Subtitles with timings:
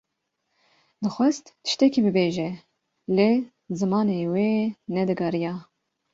[1.03, 2.49] Dixwest tiştekî bibêje;
[3.15, 3.29] lê
[3.79, 4.49] zimanê wê
[4.95, 5.53] ne digeriya.